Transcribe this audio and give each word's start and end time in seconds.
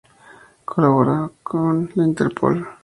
Colaboraba 0.65 1.29
con 1.43 1.91
la 1.93 2.03
Interpol. 2.05 2.67